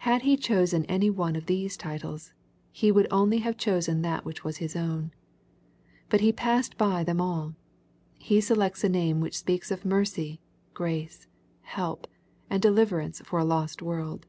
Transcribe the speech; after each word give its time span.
Had 0.00 0.20
He 0.28 0.36
chosen 0.36 0.84
any 0.90 1.08
one 1.08 1.34
of 1.36 1.46
these 1.46 1.78
titles, 1.78 2.34
He 2.70 2.92
would 2.92 3.06
only 3.10 3.38
have 3.38 3.56
chosen 3.56 4.02
that 4.02 4.22
which 4.22 4.44
was 4.44 4.58
His 4.58 4.76
own. 4.76 5.10
But 6.10 6.20
He 6.20 6.32
passed 6.34 6.76
by 6.76 7.02
them 7.02 7.18
all. 7.18 7.54
He 8.18 8.42
selects 8.42 8.84
a 8.84 8.90
name 8.90 9.22
which 9.22 9.38
speaks 9.38 9.70
of 9.70 9.86
mercy, 9.86 10.38
grace, 10.74 11.26
help, 11.62 12.06
and 12.50 12.60
deliverance 12.60 13.22
for 13.24 13.38
a 13.38 13.44
lost 13.46 13.80
world. 13.80 14.26